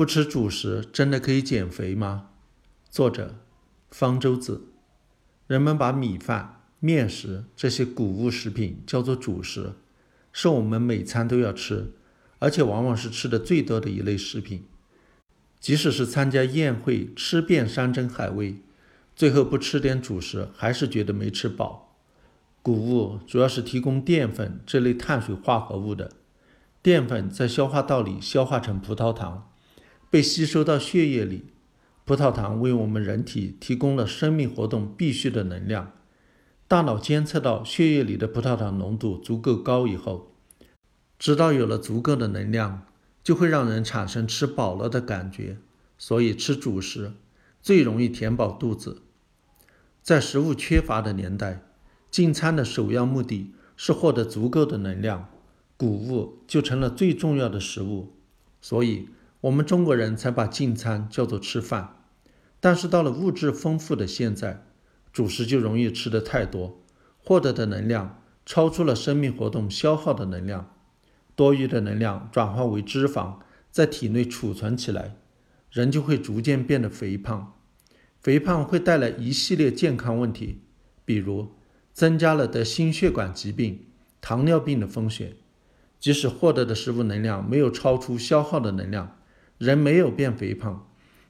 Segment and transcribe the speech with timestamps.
[0.00, 2.30] 不吃主食真的可以减肥吗？
[2.88, 3.34] 作者：
[3.90, 4.62] 方舟子。
[5.46, 9.74] 人们把米饭、面食这些谷物食品叫做主食，
[10.32, 11.92] 是我们每餐都要吃，
[12.38, 14.64] 而且往往是吃的最多的一类食品。
[15.60, 18.62] 即使是参加宴会吃遍山珍海味，
[19.14, 21.94] 最后不吃点主食，还是觉得没吃饱。
[22.62, 26.12] 谷物主要是提供淀粉这类碳水化合物的，
[26.80, 29.48] 淀粉在消化道里消化成葡萄糖。
[30.10, 31.44] 被吸收到血液里，
[32.04, 35.92] 葡萄糖为我们人体提供了生命活动必需的能量。
[36.66, 40.32] 大脑监测到血液里的葡萄糖浓度足够高以后，
[41.16, 42.82] 知道有了足够的能量，
[43.22, 45.58] 就会让人产生吃饱了的感觉。
[45.96, 47.12] 所以吃主食
[47.62, 49.02] 最容易填饱肚子。
[50.02, 51.62] 在食物缺乏的年代，
[52.10, 55.28] 进餐的首要目的是获得足够的能量，
[55.76, 58.12] 谷物就成了最重要的食物。
[58.60, 59.08] 所以。
[59.42, 61.96] 我们中国人才把进餐叫做吃饭，
[62.60, 64.66] 但是到了物质丰富的现在，
[65.12, 66.82] 主食就容易吃的太多，
[67.16, 70.74] 获得的能量超出了生命活动消耗的能量，
[71.34, 73.36] 多余的能量转化为脂肪，
[73.70, 75.16] 在体内储存起来，
[75.70, 77.54] 人就会逐渐变得肥胖。
[78.20, 80.60] 肥胖会带来一系列健康问题，
[81.06, 81.54] 比如
[81.94, 83.86] 增加了得心血管疾病、
[84.20, 85.36] 糖尿病的风险。
[85.98, 89.16] 即使获得的食物能量没有超出消耗的能量。
[89.60, 90.88] 人没有变肥胖，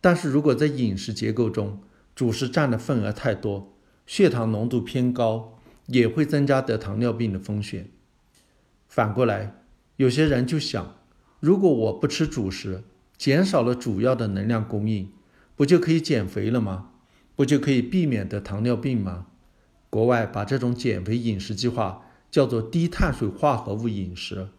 [0.00, 1.80] 但是如果在饮食结构中
[2.14, 3.74] 主食占的份额太多，
[4.06, 7.90] 血糖浓度偏高，也会增加得糖尿病的风险。
[8.86, 9.64] 反过来，
[9.96, 10.94] 有些人就想，
[11.40, 12.84] 如果我不吃主食，
[13.18, 15.10] 减少了主要的能量供应，
[15.56, 16.90] 不就可以减肥了吗？
[17.34, 19.26] 不就可以避免得糖尿病吗？
[19.90, 24.50] 国外把这种减肥饮食计划叫做低碳水化合物饮食，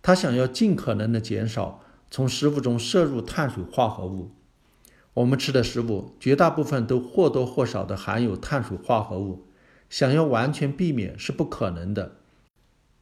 [0.00, 1.80] 他想要尽可能的减少。
[2.12, 4.32] 从食物中摄入碳水化合物，
[5.14, 9.46] 我们吃的食物绝大部分都或多或少的含有碳水化合物，
[9.88, 12.16] 想要完全避免是不可能的。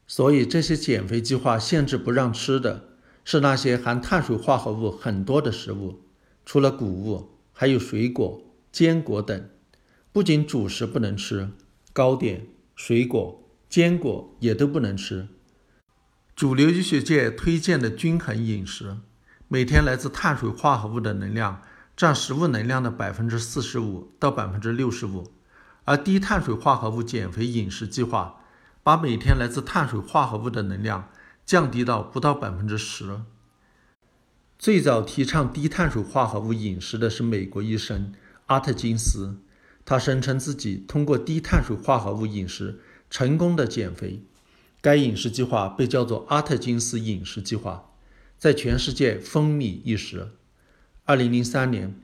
[0.06, 2.84] 所以这些减肥计划限制不让吃的
[3.24, 6.02] 是那些含碳水化合物很多的食物，
[6.46, 8.40] 除了谷物，还有水果、
[8.70, 9.48] 坚果等。
[10.12, 11.48] 不仅主食不能吃，
[11.92, 12.46] 糕点、
[12.76, 15.26] 水果、坚果也都不能吃。
[16.40, 18.96] 主流医学界推荐的均衡饮食，
[19.46, 21.60] 每天来自碳水化合物的能量
[21.94, 25.30] 占食物能量的百分之四十五到百分之六十五，
[25.84, 28.40] 而低碳水化合物减肥饮食计划
[28.82, 31.10] 把每天来自碳水化合物的能量
[31.44, 33.20] 降低到不到百分之十。
[34.58, 38.14] 最早提倡低碳水化合物饮食的是美国医生
[38.46, 39.36] 阿特金斯，
[39.84, 42.80] 他声称自己通过低碳水化合物饮食
[43.10, 44.24] 成功的减肥。
[44.82, 47.90] 该饮食计划被叫做阿特金斯饮食计划，
[48.38, 50.30] 在全世界风靡一时。
[51.04, 51.94] 二零零三年，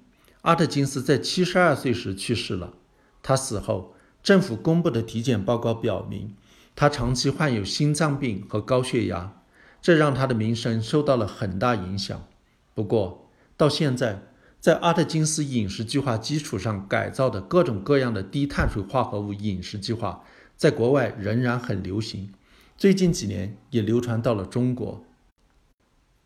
[0.43, 2.75] 阿特金斯在七十二岁时去世了。
[3.23, 6.35] 他死后，政府公布的体检报告表明，
[6.75, 9.41] 他长期患有心脏病和高血压，
[9.81, 12.27] 这让他的名声受到了很大影响。
[12.75, 14.23] 不过，到现在，
[14.61, 20.23] 在阿特金斯饮食计划基础上改造的各种各样的低碳水化合物饮食计划，
[20.57, 22.33] 在国外仍然很流行。
[22.79, 25.03] 最近几年也流传到了中国。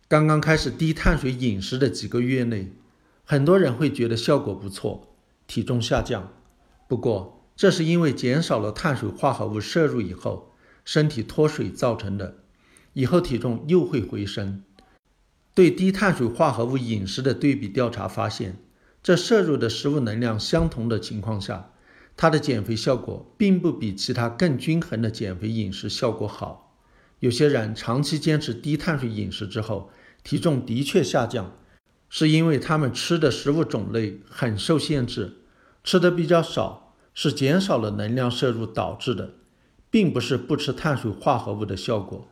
[0.08, 2.72] 刚刚开始低碳水饮食的几个月内，
[3.24, 5.14] 很多人会觉得效果不错，
[5.46, 6.32] 体重下降。
[6.88, 10.52] 不过，这是因为减少了碳水化合物摄入以后，
[10.84, 12.38] 身体脱水造成的。
[12.94, 14.64] 以后体重又会回升。
[15.54, 18.56] 对低碳水化合物饮食的对比调查发现，
[19.00, 21.69] 在摄入的食物能量相同的情况下。
[22.20, 26.76] 它的减肥效果并不比其他更均衡的减肥饮食效果好。
[27.20, 29.88] 有些人长期坚持低碳水饮食之后，
[30.22, 31.56] 体重的确下降，
[32.10, 35.38] 是因为他们吃的食物种类很受限制，
[35.82, 39.36] 吃的比较少，是减少了能量摄入导致的，
[39.90, 42.28] 并不是不吃碳水化合物的效果。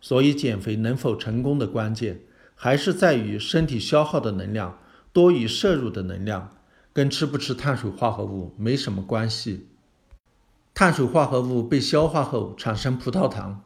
[0.00, 2.20] 所以，减肥能否成功的关键，
[2.54, 4.78] 还是在于身体消耗的能量
[5.12, 6.58] 多于摄入的能量。
[6.92, 9.68] 跟吃不吃碳水化合物没什么关系。
[10.74, 13.62] 碳水化合物被消化后产生葡萄糖，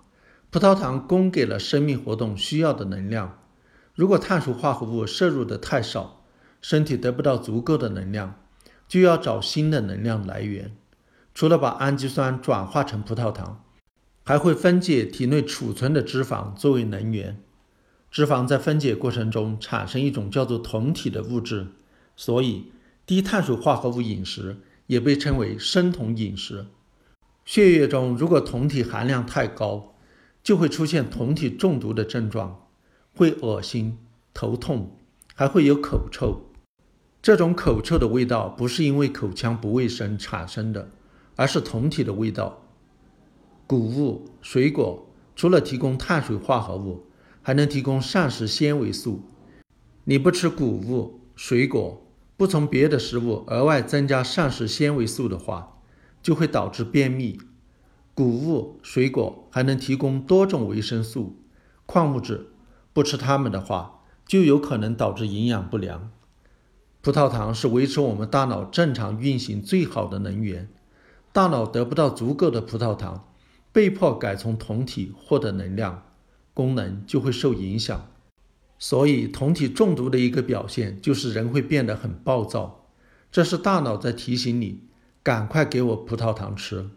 [0.51, 3.39] 葡萄糖供给了生命活动需要的能量。
[3.95, 6.25] 如果碳水化合物摄入的太少，
[6.61, 8.35] 身体得不到足够的能量，
[8.87, 10.77] 就要找新的能量来源。
[11.35, 13.65] 除了把氨基酸转化成葡萄糖，
[14.25, 17.43] 还会分解体内储存的脂肪作为能源。
[18.11, 21.69] 脂肪在分解过程中产生一种叫做酮体的物质，
[22.15, 22.73] 所以。
[23.07, 24.57] 低碳水化合物饮食
[24.89, 26.67] 也被称为生酮饮食。
[27.45, 29.95] 血液中如果酮体含量太高，
[30.43, 32.67] 就会出现酮体中毒的症状，
[33.15, 33.97] 会恶心、
[34.35, 34.99] 头痛、
[35.37, 36.51] 还会有口臭。
[37.23, 40.91] 这种口臭的味道不是因为口腔不卫生产生的，
[41.37, 42.61] 而是酮体的味道。
[43.69, 47.07] 谷物、水果除了提供碳水化合物，
[47.43, 49.23] 还能提供膳食纤维素。
[50.05, 52.06] 你不吃谷物、水果，
[52.37, 55.79] 不从别的食物额外增加膳食纤维素的话，
[56.23, 57.41] 就会导致便秘。
[58.15, 61.37] 谷物、水果还能提供多种维生素、
[61.87, 62.49] 矿物质，
[62.93, 66.11] 不吃它们的话，就有可能导致营养不良。
[67.01, 70.69] 葡萄糖是维持我们大脑正常运行最好的能源，
[71.33, 73.29] 大脑得不到足够的葡萄糖。
[73.73, 76.03] 被迫改从酮体获得能量，
[76.55, 78.09] 功能就会受影响。
[78.79, 82.87] 所以，酮体中毒的一个表现就是人会变得很暴躁，
[83.33, 84.85] 这是大脑在提醒你，
[85.23, 86.91] 赶快给我葡萄糖吃。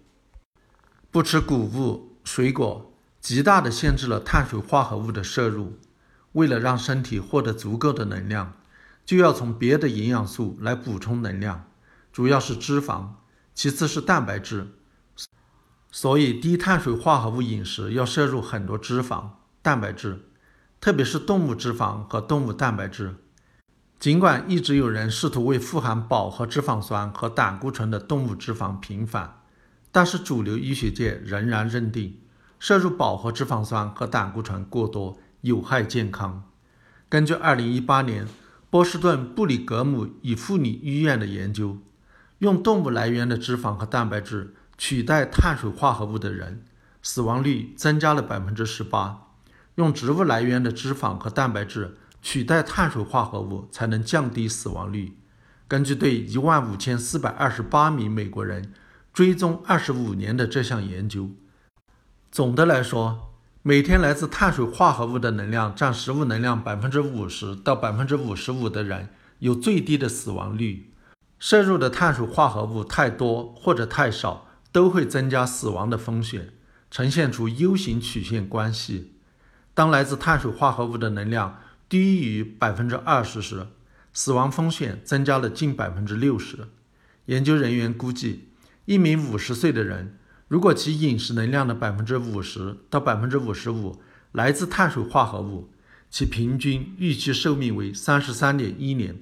[1.10, 5.78] 不吃谷物、水果，极大的限制了碳水化合物的摄入。
[6.34, 8.54] 为了让身体获得足够的能量，
[9.04, 11.66] 就要从别的营养素来补充能量，
[12.14, 13.08] 主要是脂肪，
[13.56, 14.68] 其次是蛋白质。
[15.92, 19.30] 所以，低碳水化合物饮食要摄入很多脂肪、
[19.64, 20.29] 蛋白质，
[20.82, 23.16] 特别是动物脂肪和动物蛋白质。
[24.00, 29.42] 尽管一直有人试图为富含饱和脂肪酸和胆固醇的动物脂肪平反，
[29.92, 32.20] 但是主流医学界仍然认定
[32.60, 36.44] 摄入饱和脂肪酸和胆固醇过多有害健康。
[37.10, 38.28] 根据2018年
[38.70, 41.78] 波士顿布里格姆与妇女医院的研究，
[42.38, 44.56] 用动物来源的脂肪和蛋白质。
[44.82, 46.64] 取代碳水化合物的人，
[47.02, 49.29] 死亡率增加了百分之十八。
[49.80, 55.14] 用植物来源的脂肪和蛋白质取代碳水化合物，才能降低死亡率。
[55.70, 58.74] 根据对一万五千四百二十八名美国人
[59.14, 61.30] 追踪二十五年的这项研究，
[62.30, 63.32] 总的来说，
[63.64, 69.08] 每天来自碳水化合物的能量占食物能量百分之五十到百分之五十五的人
[69.40, 70.92] 有最低的死亡率。
[71.40, 74.46] 摄入的碳水化合物太多或者太少。
[74.72, 76.50] 都会增加死亡的风险，
[76.92, 79.14] 呈现出 U 型曲线关系。
[79.80, 83.66] 当来自碳水化合物的能量低于百分之二十时，
[84.12, 86.68] 死亡风险增加了近百分之六十。
[87.28, 88.50] 研究人员估计，
[88.84, 90.18] 一名五十岁的人，
[90.50, 94.02] 如果其饮食能量的百分之五十到百分之五十五
[94.34, 95.70] 来自碳水化合物，
[96.10, 99.14] 其平均预期寿命为三十三点一年；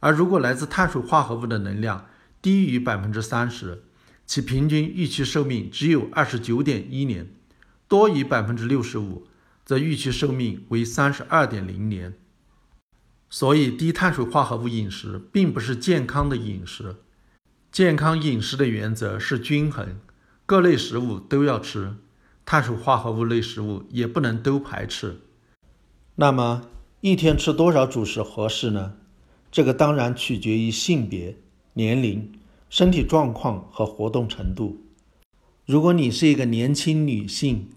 [0.00, 2.04] 而如果来自碳水化合物的能量
[2.42, 3.82] 低于百分之三十，
[4.26, 7.30] 其平均预期寿命只有二十九点一年，
[7.88, 9.26] 多于百分之六十五，
[9.66, 12.14] 则预期寿命为三十二点零年。
[13.28, 16.96] 所以，低碳水化合物饮食并不是健康的饮食。
[17.70, 20.00] 健康饮食的原则是均衡，
[20.46, 21.96] 各类食物都要吃，
[22.46, 25.20] 碳水化合物类食物也不能都排斥。
[26.14, 26.62] 那么，
[27.02, 28.94] 一天吃多少主食合适呢？
[29.50, 31.36] 这个当然取决于性别、
[31.74, 32.32] 年龄。
[32.68, 34.84] 身体状况和活动程度。
[35.66, 37.68] 如果你是一个年轻女性，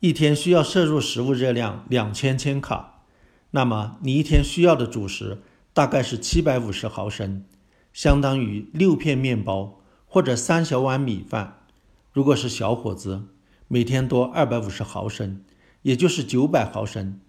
[0.00, 3.02] 一天需要摄入食物热量两千千卡，
[3.50, 5.42] 那么你一天需要的主食
[5.74, 7.44] 大概是七百五十毫升，
[7.92, 11.66] 相当于六片面包或者三小碗米饭。
[12.12, 13.24] 如果是小伙子，
[13.68, 15.44] 每天多二百五十毫升，
[15.82, 17.20] 也就是九百毫升，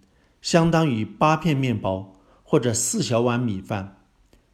[0.41, 3.97] 相当于八片面包或者四小碗米饭。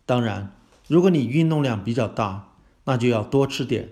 [0.05, 0.53] 当然。
[0.87, 2.53] 如果你运动量比较大，
[2.85, 3.87] 那就要多吃点；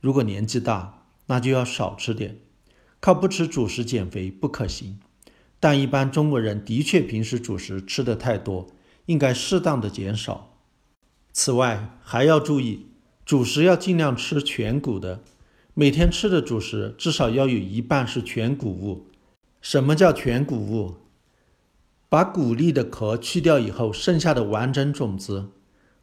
[0.00, 2.38] 如果年纪大，那就要少吃点。
[3.00, 4.98] 靠不吃主食减肥不可行，
[5.60, 8.66] 但一般中国人的确平时主食吃的太多，
[9.06, 10.58] 应该适当的减少。
[11.32, 12.86] 此外，还要注意，
[13.24, 15.20] 主食要尽量吃全谷的，
[15.74, 19.06] 每天吃的主食至少要有一半是全谷物。
[19.60, 20.94] 什么叫全谷物？
[22.08, 25.50] 把谷粒的壳去掉以后，剩下的完整种子。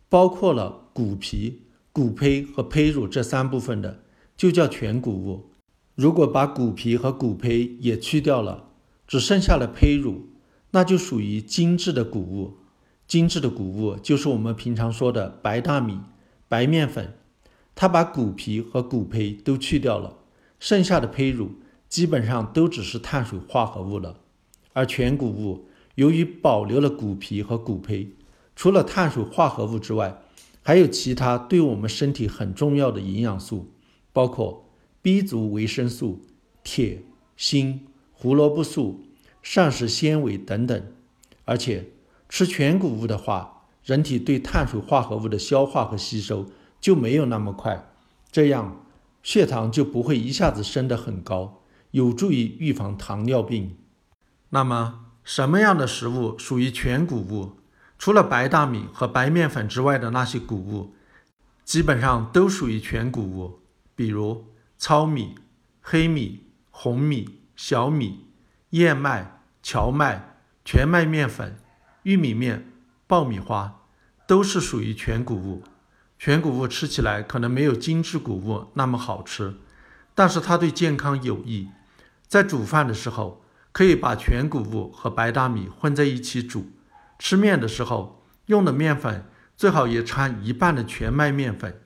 [0.10, 4.04] 包括了谷皮、谷胚和胚乳这三部分的，
[4.38, 5.50] 就叫全谷物。
[5.96, 8.70] 如果把谷皮和谷胚也去掉了，
[9.08, 10.30] 只剩下了胚乳，
[10.72, 12.58] 那就属于精致的谷物。
[13.06, 16.00] 精致的谷物就是我们平常说的白大米、
[16.48, 17.14] 白面粉。
[17.76, 20.18] 它把谷皮和谷胚都去掉了，
[20.60, 21.52] 剩下的胚乳
[21.90, 24.18] 基本上都只是碳水化合物了。
[24.74, 28.10] 而全谷物由于保留了谷皮和谷胚。
[28.56, 30.22] 除了碳水化合物之外，
[30.62, 33.72] 还有其他对我们身体很重要的营养素，
[34.12, 34.63] 包括
[35.04, 36.22] B 族维生素、
[36.64, 37.04] 铁、
[37.36, 37.82] 锌、
[38.14, 39.04] 胡萝卜素、
[39.42, 40.82] 膳食纤维等等。
[41.44, 41.90] 而且
[42.30, 47.86] 吃全谷物的话，人体对碳水化合物的消化和吸收就没有那么快，
[48.32, 48.86] 这样
[49.22, 53.76] 血糖就不会一下子升得很高，有助于预防糖尿病。
[54.52, 57.58] 那么，什么样的食物属于全谷物？
[58.00, 60.94] 除了白大米和白面粉之外的那些谷物，
[61.66, 63.60] 基本上都属于全谷物，
[63.98, 64.46] 比如
[64.86, 65.36] 糙米、
[65.80, 68.28] 黑米、红米、小米、
[68.72, 70.36] 燕麦、荞麦、
[70.66, 71.56] 全麦面粉、
[72.02, 72.70] 玉米面、
[73.08, 73.86] 爆米花，
[74.28, 75.64] 都是属于全谷物。
[76.20, 79.56] 全谷物吃起来可能没有精致谷物那么好吃，
[80.14, 81.70] 但是它对健康有益。
[82.28, 86.74] 在煮饭的时候，可以把全谷物和白大米混在一起煮。
[87.18, 91.83] 吃面的时候，用的面粉最好也掺一半的全麦面粉。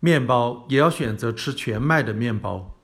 [0.00, 2.79] 面包也要选择吃全麦的面包。